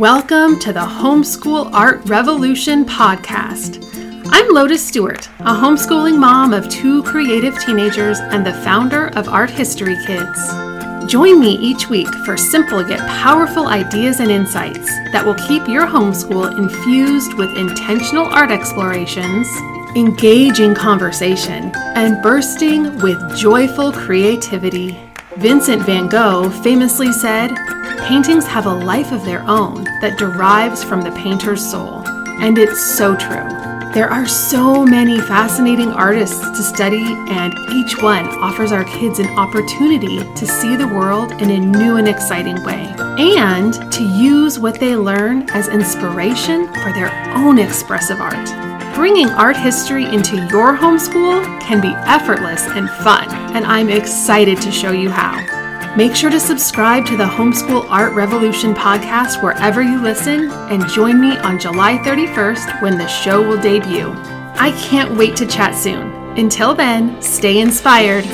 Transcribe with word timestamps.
Welcome 0.00 0.58
to 0.60 0.72
the 0.72 0.80
Homeschool 0.80 1.74
Art 1.74 2.00
Revolution 2.08 2.86
podcast. 2.86 3.84
I'm 4.32 4.48
Lotus 4.48 4.82
Stewart, 4.88 5.26
a 5.40 5.52
homeschooling 5.52 6.18
mom 6.18 6.54
of 6.54 6.70
two 6.70 7.02
creative 7.02 7.60
teenagers 7.60 8.18
and 8.18 8.46
the 8.46 8.54
founder 8.64 9.08
of 9.08 9.28
Art 9.28 9.50
History 9.50 9.96
Kids. 10.06 10.54
Join 11.06 11.38
me 11.38 11.50
each 11.58 11.90
week 11.90 12.08
for 12.24 12.38
simple 12.38 12.88
yet 12.88 13.00
powerful 13.10 13.66
ideas 13.66 14.20
and 14.20 14.30
insights 14.30 14.88
that 15.12 15.22
will 15.22 15.34
keep 15.34 15.68
your 15.68 15.86
homeschool 15.86 16.56
infused 16.56 17.34
with 17.34 17.54
intentional 17.58 18.24
art 18.24 18.50
explorations, 18.50 19.46
engaging 19.96 20.74
conversation, 20.74 21.72
and 21.94 22.22
bursting 22.22 22.98
with 23.00 23.36
joyful 23.36 23.92
creativity. 23.92 24.98
Vincent 25.36 25.82
van 25.82 26.08
Gogh 26.08 26.48
famously 26.62 27.12
said, 27.12 27.50
Paintings 28.06 28.46
have 28.46 28.66
a 28.66 28.72
life 28.72 29.12
of 29.12 29.24
their 29.24 29.42
own 29.48 29.84
that 30.00 30.18
derives 30.18 30.82
from 30.82 31.02
the 31.02 31.12
painter's 31.12 31.64
soul. 31.64 32.02
And 32.40 32.58
it's 32.58 32.80
so 32.96 33.14
true. 33.14 33.48
There 33.92 34.08
are 34.08 34.26
so 34.26 34.84
many 34.84 35.20
fascinating 35.20 35.90
artists 35.92 36.40
to 36.40 36.62
study, 36.62 37.04
and 37.28 37.52
each 37.70 38.00
one 38.00 38.26
offers 38.40 38.72
our 38.72 38.84
kids 38.84 39.18
an 39.18 39.28
opportunity 39.36 40.18
to 40.34 40.46
see 40.46 40.76
the 40.76 40.86
world 40.86 41.32
in 41.42 41.50
a 41.50 41.58
new 41.58 41.96
and 41.96 42.08
exciting 42.08 42.62
way, 42.62 42.94
and 43.18 43.74
to 43.92 44.04
use 44.04 44.58
what 44.58 44.78
they 44.78 44.94
learn 44.96 45.50
as 45.50 45.68
inspiration 45.68 46.66
for 46.74 46.92
their 46.92 47.10
own 47.34 47.58
expressive 47.58 48.20
art. 48.20 48.94
Bringing 48.94 49.28
art 49.28 49.56
history 49.56 50.04
into 50.04 50.36
your 50.36 50.76
homeschool 50.76 51.60
can 51.60 51.80
be 51.80 51.92
effortless 52.06 52.66
and 52.68 52.88
fun, 52.88 53.28
and 53.56 53.66
I'm 53.66 53.88
excited 53.88 54.60
to 54.62 54.70
show 54.70 54.92
you 54.92 55.10
how. 55.10 55.59
Make 55.96 56.14
sure 56.14 56.30
to 56.30 56.38
subscribe 56.38 57.04
to 57.06 57.16
the 57.16 57.24
Homeschool 57.24 57.84
Art 57.90 58.12
Revolution 58.14 58.74
podcast 58.74 59.42
wherever 59.42 59.82
you 59.82 60.00
listen 60.00 60.48
and 60.48 60.88
join 60.88 61.20
me 61.20 61.36
on 61.38 61.58
July 61.58 61.98
31st 61.98 62.80
when 62.80 62.96
the 62.96 63.08
show 63.08 63.42
will 63.42 63.60
debut. 63.60 64.12
I 64.54 64.70
can't 64.88 65.16
wait 65.16 65.34
to 65.36 65.46
chat 65.46 65.74
soon. 65.74 66.12
Until 66.38 66.76
then, 66.76 67.20
stay 67.20 67.58
inspired 67.58 68.24